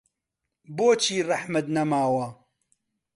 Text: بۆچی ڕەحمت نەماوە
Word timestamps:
بۆچی 0.75 1.17
ڕەحمت 1.29 1.65
نەماوە 1.75 2.27